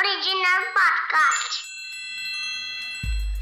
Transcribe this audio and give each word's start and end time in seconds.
Original 0.00 0.62
podcast. 0.76 1.56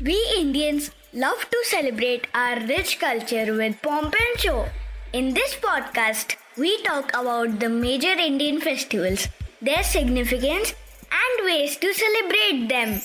We 0.00 0.16
Indians 0.38 0.90
love 1.14 1.44
to 1.50 1.58
celebrate 1.64 2.26
our 2.34 2.58
rich 2.70 2.98
culture 2.98 3.54
with 3.54 3.80
pomp 3.82 4.14
and 4.22 4.40
show. 4.40 4.66
In 5.12 5.34
this 5.34 5.54
podcast, 5.54 6.36
we 6.56 6.82
talk 6.82 7.10
about 7.10 7.60
the 7.60 7.68
major 7.68 8.14
Indian 8.26 8.60
festivals, 8.60 9.28
their 9.62 9.84
significance, 9.84 10.74
and 11.22 11.46
ways 11.46 11.76
to 11.76 11.94
celebrate 12.02 12.68
them. 12.74 12.98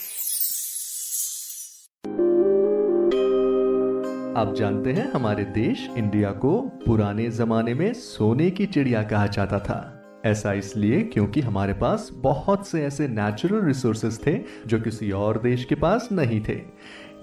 आप 4.38 4.53
जानते 4.58 4.91
हैं 4.94 5.11
हमारे 5.11 5.44
देश 5.45 5.88
India 5.97 6.31
को 6.45 6.59
पुराने 6.85 7.30
जमाने 7.39 7.73
में 7.73 7.94
सोने 7.94 8.50
की 8.52 8.66
चिड़िया 8.66 9.03
कहा 9.03 9.28
जाता 9.28 9.59
था 9.59 9.92
ऐसा 10.25 10.53
इसलिए 10.53 11.02
क्योंकि 11.03 11.41
हमारे 11.41 11.73
पास 11.73 12.09
बहुत 12.13 12.67
से 12.67 12.83
ऐसे 12.85 13.07
नेचुरल 13.07 13.66
रिसोर्सेज 13.66 14.19
थे 14.27 14.39
जो 14.67 14.79
किसी 14.79 15.11
और 15.11 15.41
देश 15.41 15.66
के 15.66 15.75
पास 15.75 16.09
नहीं 16.11 16.41
थे। 16.41 16.59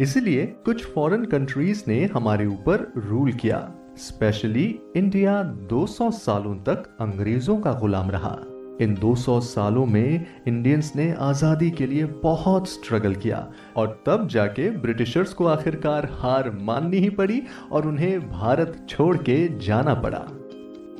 इसलिए 0.01 0.47
कुछ 0.65 0.85
फॉरेन 0.87 1.25
कंट्रीज़ 1.25 1.83
ने 1.89 2.05
हमारे 2.05 2.47
ऊपर 2.47 2.93
रूल 2.97 3.33
किया। 3.33 3.69
स्पेशली 3.99 4.81
इंडिया 4.97 5.43
200 5.43 6.11
सालों 6.11 6.55
तक 6.55 6.97
अंग्रेज़ों 7.01 7.59
का 7.59 7.73
गुलाम 7.73 8.11
रहा। 8.11 8.37
इन 8.81 8.95
200 8.95 9.41
सालों 9.41 9.87
में 9.87 10.27
इंडियंस 10.49 10.93
ने 10.97 11.11
आज़ादी 11.13 11.71
के 11.71 11.87
लिए 11.87 12.05
बहुत 12.23 12.69
स्ट्रगल 12.69 13.15
किया 13.15 13.47
और 13.77 14.03
तब 14.07 14.27
जाके 14.29 14.71
ब्रिटिशर्स 14.71 15.33
को 15.33 15.47
आखिरकार 15.47 16.09
हार 16.13 16.51
माननी 16.51 16.97
ही 16.97 17.11
पड़ी 17.11 17.43
और 17.73 17.89
उन्हें 17.89 18.31
भारत 18.31 18.87
छोड़ 18.89 19.17
के 19.17 19.59
जाना 19.59 19.95
पड़ा। 19.95 20.27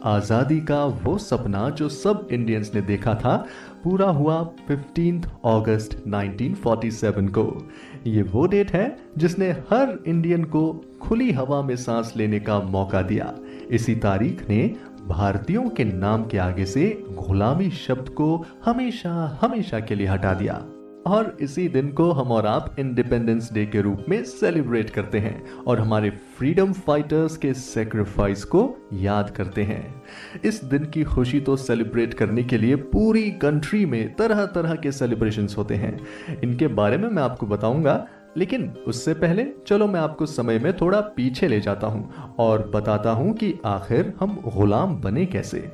आज़ादी 0.05 0.61
का 0.61 0.85
वो 0.85 1.19
सपना 1.19 1.71
जो 1.71 1.89
सब 1.89 2.29
इंडियंस 2.33 2.71
ने 2.75 2.81
देखा 2.81 3.15
था, 3.15 3.37
पूरा 3.85 4.07
हुआ 4.07 4.43
15 4.71 5.27
अगस्त 5.45 6.03
1947 6.07 7.29
को। 7.29 7.69
ये 8.07 8.23
वो 8.23 8.47
डेट 8.47 8.71
है 8.71 8.97
जिसने 9.19 9.51
हर 9.51 9.99
इंडियन 10.07 10.45
को 10.45 10.73
खुली 11.03 11.31
हवा 11.33 11.63
में 11.63 11.77
सांस 11.77 12.13
लेने 12.17 12.41
का 12.41 12.61
मौका 12.61 13.03
दिया। 13.03 13.35
इसी 13.71 13.95
तारीख 13.95 14.49
ने 14.49 14.77
भारतीयों 15.07 15.69
के 15.69 15.85
नाम 15.85 16.25
के 16.25 16.39
आगे 16.39 16.65
से 16.65 17.05
गुलामी 17.11 17.71
शब्द 17.71 18.09
को 18.09 18.45
हमेशा 18.65 19.39
हमेशा 19.43 19.81
के 19.81 19.95
लिए 19.95 20.07
हटा 20.07 20.35
दिया। 20.35 20.63
और 21.07 21.37
इसी 21.41 21.69
दिन 21.69 21.89
को 21.93 22.11
हम 22.13 22.33
और 22.33 22.47
आप 22.47 22.75
इंडिपेंडेंस 22.79 23.53
डे 23.53 23.65
के 23.67 23.81
रूप 23.81 24.05
में 24.09 24.23
सेलिब्रेट 24.25 24.91
करते 24.91 25.19
हैं 25.19 25.43
और 25.67 25.81
हमारे 25.81 26.11
फ्रीडम 26.11 26.73
फाइटर्स 26.73 27.37
के 27.37 27.55
सेक्रीफाइस 27.55 28.45
को 28.45 28.77
याद 28.93 29.31
करते 29.31 29.63
हैं। 29.63 30.03
इस 30.45 30.65
दिन 30.65 30.85
की 30.85 31.05
खुशी 31.05 31.41
तो 31.41 31.57
सेलिब्रेट 31.57 32.15
करने 32.15 32.43
के 32.43 32.59
लिए 32.59 32.77
पूरी 32.77 33.31
कंट्री 33.31 33.87
में 33.87 34.15
तरह 34.15 34.45
तरह 34.47 34.75
के 34.75 34.93
सेलिब्रेशंस 34.93 35.57
होते 35.59 35.75
हैं। 35.75 35.99
इनके 36.43 36.69
बारे 36.69 36.97
में 36.97 37.09
मैं 37.09 37.23
आपको 37.23 37.47
बताऊँगा, 37.47 38.07
लेकिन 38.37 38.69
उससे 38.87 39.15
पहले 39.15 39.47
चलो 39.67 39.87
मैं 39.87 40.01
आपको 40.01 40.27
समय 40.27 40.59
में 40.59 40.77
थोड़ा 40.77 41.01
पीछे 41.01 41.49
ले 41.49 41.61
जाता 41.61 41.87
हूँ 41.87 42.35
और 42.39 42.71
बताता 42.75 43.11
हूँ 43.11 43.35
कि 43.35 43.55
आखिर 43.65 44.13
हम 44.21 44.41
गुलाम 44.47 45.01
बने 45.01 45.27
कैसे। 45.27 45.71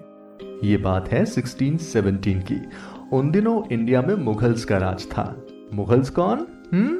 ये 0.65 0.77
बात 0.77 1.09
है 1.09 1.25
1617 1.25 2.41
की। 2.43 2.61
उन 3.13 3.31
दिनों 3.31 3.63
इंडिया 3.73 4.03
में 4.03 4.15
मुगल्स 4.15 4.65
का 4.65 4.79
राज 4.79 5.07
था। 5.07 5.47
मुगल्स 5.75 6.11
कौन? 6.11 6.47
हम्म? 6.73 6.97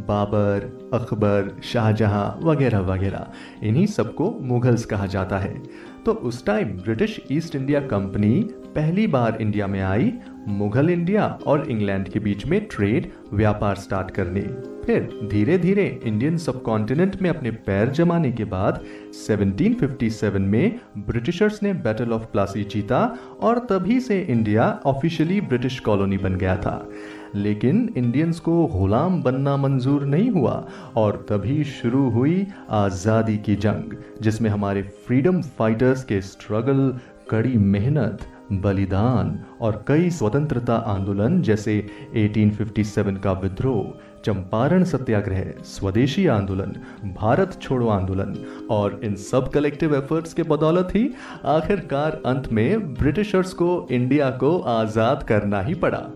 बाबर, 0.00 0.90
अकबर, 0.94 1.60
शाहजहां, 1.62 2.44
वगैरह 2.44 2.78
वगैरह। 2.78 3.26
इन्हीं 3.62 3.86
सबको 3.86 4.38
मुगल्स 4.40 4.84
कहा 4.84 5.06
जाता 5.06 5.38
है। 5.38 5.62
तो 6.06 6.12
उस 6.12 6.46
time 6.46 6.68
British 6.68 7.20
East 7.32 7.54
India 7.56 7.80
company 7.80 8.48
पहली 8.74 9.06
बार 9.06 9.38
इंडिया 9.40 9.66
में 9.66 9.80
आई, 9.80 10.12
मुगल 10.48 10.90
इंडिया 10.90 11.38
और 11.46 11.70
इंग्लैंड 11.70 12.08
के 12.08 12.18
बीच 12.18 12.46
में 12.46 12.60
ट्रेड 12.64 13.10
व्यापार 13.32 13.74
स्टार्ट 13.74 14.10
करने। 14.10 14.40
फिर 14.84 15.28
धीरे 15.30 15.58
धीरे 15.58 16.00
इंडियन 16.04 16.36
सब 16.36 16.62
कॉन्टिनेंट 16.62 17.22
में 17.22 17.30
अपने 17.30 17.50
पैर 17.50 17.88
जमाने 17.88 18.32
के 18.32 18.44
बाद 18.44 18.84
1757 19.14 20.38
में 20.38 20.80
ब्रिटिशर्स 20.98 21.62
ने 21.62 21.72
बैटल 21.74 22.12
ऑफ़ 22.12 22.22
प्लासी 22.22 22.64
जीता 22.64 23.18
और 23.40 23.58
तभी 23.58 24.00
से 24.00 24.20
इंडिया 24.20 24.80
ऑफिशियली 24.86 25.40
ब्रिटिश 25.40 25.78
कॉलोनी 25.80 26.18
बन 26.18 26.34
गया 26.34 26.56
था। 26.56 26.88
लेकिन 27.34 27.88
इंडियंस 27.96 28.40
को 28.40 28.66
गुलाम 28.66 29.22
बनना 29.22 29.56
मंजूर 29.56 30.04
नहीं 30.04 30.30
हुआ 30.30 30.64
और 30.96 31.24
तभी 31.28 31.64
शुरू 31.64 32.08
हुई 32.10 32.46
आज़ादी 32.70 33.36
की 33.38 33.56
जंग, 33.56 33.96
जिसमें 34.22 34.50
हमारे 34.50 34.82
फ्रीडम 35.06 35.42
फाइटर्स 35.42 36.04
के 36.04 36.20
स्ट्रगल, 36.20 36.94
कड़ी 37.30 37.56
मेहनत, 37.56 38.26
बलिदान 38.52 39.38
और 39.60 39.84
कई 39.88 40.10
स्वतंत्रता 40.10 40.74
आंदोलन, 40.74 41.40
जैसे 41.42 41.86
1857 42.14 43.16
का 43.16 43.32
विद्रोह, 43.32 43.92
चंपारण 44.24 44.84
सत्याग्रह, 44.84 45.52
स्वदेशी 45.64 46.26
आंदोलन, 46.26 46.74
भारत 47.16 47.58
छोड़ो 47.62 47.88
आंदोलन 47.88 48.34
और 48.70 49.00
इन 49.04 49.14
सब 49.14 49.50
कलेक्टिव 49.50 49.94
एफर्ट्स 49.94 50.34
के 50.34 50.42
बदौलत 50.42 50.88
ही 50.94 51.08
आखिरकार 51.44 52.20
अंत 52.26 52.52
में 52.52 52.94
ब्रिटिशर्स 52.94 53.52
को 53.52 53.86
इंडिया 53.90 54.30
को 54.30 54.58
आज़ाद 54.58 55.22
करना 55.22 55.60
ही 55.60 55.74
पड़ा। 55.74 56.06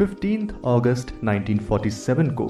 15 0.00 0.48
अगस्त 0.66 1.20
1947 1.24 2.34
को 2.34 2.46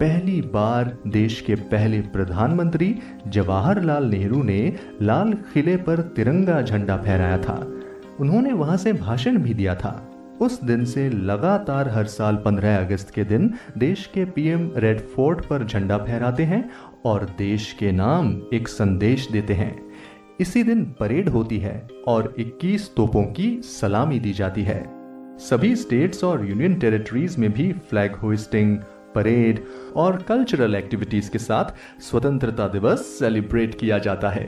पहली 0.00 0.40
बार 0.40 0.98
देश 1.06 1.40
के 1.40 1.54
पहले 1.54 2.00
प्रधानमंत्री 2.00 2.96
जवाहरलाल 3.28 4.04
नेहरू 4.04 4.42
ने 4.42 4.76
लाल 5.02 5.32
किले 5.32 5.76
पर 5.76 6.00
तिरंगा 6.00 6.62
झंडा 6.62 6.96
फहराया 6.96 7.38
था। 7.38 7.80
उन्होंने 8.20 8.52
वहाँ 8.52 8.76
से 8.76 8.92
भाषण 8.92 9.38
भी 9.38 9.54
दिया 9.54 9.74
था। 9.74 10.10
उस 10.40 10.64
दिन 10.64 10.84
से 10.84 11.10
लगातार 11.10 11.88
हर 11.88 12.04
साल 12.04 12.36
15 12.36 12.76
अगस्त 12.76 13.10
के 13.10 13.24
दिन 13.24 13.54
देश 13.78 14.06
के 14.06 14.24
पीएम 14.24 14.70
रेड 14.76 15.00
फोर्ट 15.00 15.46
पर 15.46 15.66
झंडा 15.66 15.98
फहराते 15.98 16.42
हैं 16.42 16.70
और 17.04 17.34
देश 17.38 17.72
के 17.72 17.92
नाम 17.92 18.42
एक 18.54 18.68
संदेश 18.68 19.30
देते 19.30 19.54
हैं। 19.54 19.82
इसी 20.40 20.62
दिन 20.62 20.84
परेड 20.84 21.28
होती 21.28 21.58
है 21.58 21.88
और 22.08 22.34
21 22.38 22.94
तोपों 22.96 23.22
की 23.22 23.60
सलामी 23.64 24.18
दी 24.18 24.32
जाती 24.32 24.62
है। 24.62 24.99
सभी 25.40 25.76
स्टेट्स 25.76 26.24
और 26.24 26.48
यूनियन 26.48 26.74
टेरिटरीज 26.74 27.36
में 27.38 27.52
भी 27.52 27.72
फ्लैग 27.72 28.14
होइस्टिंग 28.14 28.76
परेड 29.14 29.64
और 29.96 30.16
कल्चरल 30.16 30.74
एक्टिविटीज़ 30.74 31.30
के 31.30 31.38
साथ 31.38 31.64
स्वतंत्रता 32.00 32.68
दिवस 32.68 33.06
सेलिब्रेट 33.18 33.74
किया 33.74 33.98
जाता 33.98 34.30
है। 34.30 34.44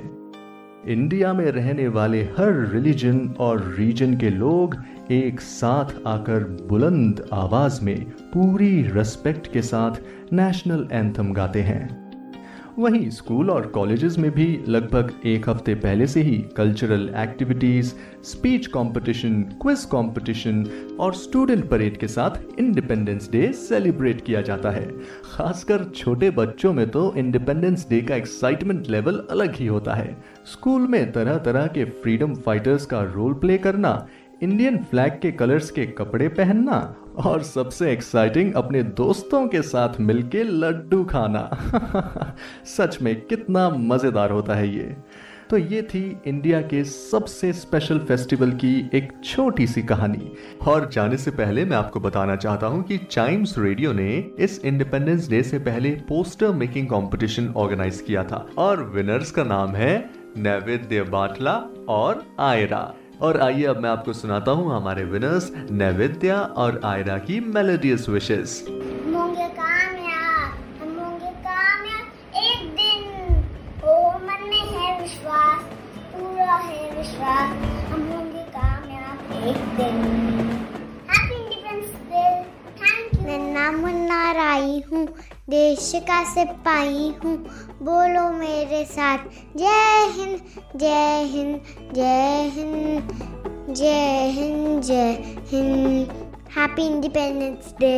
इंडिया 0.89 1.33
में 1.33 1.45
रहने 1.45 1.89
वाले 1.89 2.23
हर 2.23 2.71
रिलीजन 2.73 3.35
और 3.41 3.75
रीजन 3.79 4.17
के 4.17 4.31
लोग 4.31 4.77
एक 5.11 5.41
साथ 5.41 6.07
आकर 6.07 6.45
बुलंद 6.69 7.29
आवाज़ 7.33 7.85
में 7.85 8.05
पूरी 8.05 8.83
रेस्पेक्ट 8.83 9.53
के 9.53 9.63
साथ 9.63 9.93
नेशनल 10.33 10.89
एंथम 10.93 11.33
गाते 11.33 11.63
हैं। 11.63 12.02
वहीं 12.79 13.09
स्कूल 13.11 13.51
और 13.51 13.67
कॉलेजेस 13.67 14.17
में 14.19 14.31
भी 14.31 14.47
लगभग 14.69 15.13
एक 15.27 15.49
हफ़्ते 15.49 15.75
पहले 15.75 16.07
से 16.07 16.21
ही 16.23 16.37
cultural 16.57 17.09
activities 17.19 17.93
speech 18.25 18.67
competition 18.67 19.43
quiz 19.63 19.85
competition 19.85 20.65
और 21.01 21.15
स्टूडेंट 21.15 21.69
परेड 21.69 21.97
के 21.97 22.09
साथ 22.09 22.59
इंडिपेंडेंस 22.59 23.29
डे 23.33 23.53
सेलिब्रेट 23.53 24.25
किया 24.25 24.41
जाता 24.41 24.71
है। 24.71 24.87
खासकर 25.33 25.85
छोटे 25.97 26.31
बच्चों 26.31 26.73
में 26.73 26.89
तो 26.91 27.13
इंडिपेंडेंस 27.17 27.87
डे 27.91 28.01
का 28.01 28.17
एक्साइटमेंट 28.17 28.89
लेवल 28.91 29.23
अलग 29.31 29.57
ही 29.57 29.67
होता 29.67 29.95
है। 29.95 30.17
स्कूल 30.53 30.87
में 30.89 31.13
तरह 31.13 31.39
तरह 31.39 31.67
के 31.67 31.85
फ्रीडम 31.85 32.35
फाइटर्स 32.37 32.87
का 32.87 33.03
रोल 33.15 33.35
प्ले 33.35 33.59
करना 33.59 34.07
इंडियन 34.43 34.79
फ्लैग 34.85 35.21
के 35.23 35.33
कलर्स 35.33 35.71
के 35.71 35.87
कपड़े 35.89 36.29
पहनना 36.31 36.81
और 37.17 37.43
सबसे 37.43 37.93
एक्साइटिंग 37.93 38.55
अपने 38.55 38.83
दोस्तों 38.83 39.49
के 39.49 39.63
साथ 39.63 40.01
मिलके 40.01 40.43
लड्डू 40.43 41.05
खाना। 41.05 41.51
सच 42.67 43.03
में 43.03 43.21
कितना 43.21 43.71
मज़ेदार 43.71 44.31
होता 44.31 44.55
है 44.55 44.77
ये। 44.77 44.97
तो 45.51 45.57
ये 45.57 45.83
थी 45.83 46.21
इंडिया 46.27 46.61
के 46.61 46.85
सबसे 46.85 47.53
स्पेशल 47.53 47.99
फेस्टिवल 47.99 48.51
की 48.51 48.91
एक 48.95 49.13
छोटी 49.25 49.67
सी 49.67 49.83
कहानी। 49.83 50.33
और 50.67 50.89
जाने 50.89 51.17
से 51.17 51.31
पहले 51.31 51.65
मैं 51.65 51.77
आपको 51.77 52.01
बताना 52.01 52.37
चाहता 52.37 52.67
हूँ 52.67 52.83
कि 52.83 52.99
चाइम्स 52.99 53.59
रेडियो 53.59 53.93
ने 53.93 54.31
इस 54.39 54.65
इंडिपेंडेंस 54.65 55.29
डे 55.29 55.43
से 55.43 55.59
पहले 55.59 55.91
पोस्टर 55.91 56.53
मेकिंग 56.53 56.87
कंपटीशन 56.87 57.53
ऑर्गेनाइज 57.57 58.01
किया 58.01 58.25
था। 58.25 58.47
और 58.59 58.83
विनर्स 58.83 59.31
का 59.31 59.45
नाम 59.45 59.71
है 59.71 60.11
नैवेद्य 60.37 61.03
बाटला 61.03 61.55
और 61.89 62.25
आयरा। 62.41 62.95
और 63.27 63.41
आइए 63.41 63.65
अब 63.73 63.79
मैं 63.81 63.91
आपको 63.91 64.13
सुनाता 64.13 64.51
हूँ 64.61 64.75
हमारे 64.75 65.05
विनर्स 65.13 65.51
नैवेद्या 65.81 66.39
और 66.63 66.81
आयरा 66.85 67.19
की 67.27 67.39
मेलोडियस 67.57 68.09
विशेस 68.09 68.55
होंगे 68.69 69.49
कामयाब 69.59 70.81
हम 70.81 70.99
होंगे 71.01 71.31
कामयाब 71.47 72.41
एक 72.45 72.65
दिन 72.79 73.03
ओ 73.85 73.95
मन 74.27 74.49
में 74.51 74.65
है 74.73 75.01
विश्वास 75.03 75.63
पूरा 76.15 76.55
है 76.69 76.91
विश्वास 76.97 77.55
हम 77.93 78.09
होंगे 78.13 78.43
कामयाब 78.57 79.33
एक 79.51 79.61
दिन। 79.79 80.01
Happy 81.11 81.35
independence 81.35 81.95
day 82.11 82.25
thank 82.83 83.15
you 83.15 83.27
मैं 83.27 83.39
नाम 83.55 83.81
मुन्ना 83.83 84.21
राई 84.41 84.83
हूँ 84.93 85.07
देश 85.51 85.91
का 86.09 86.23
सिपाही 86.25 87.09
हूँ, 87.25 87.37
बोलो 87.83 88.29
मेरे 88.33 88.85
साथ। 88.85 89.19
जय 89.57 90.07
हिंद 90.17 90.39
जय 90.77 91.25
हिंद 91.33 91.95
जय 91.95 92.51
हिंद 92.55 93.75
जय 93.77 94.31
हिंद 94.35 94.83
जय 94.83 95.11
हिंद। 95.51 96.13
Happy 96.57 96.87
independence 96.87 97.75
day 97.81 97.93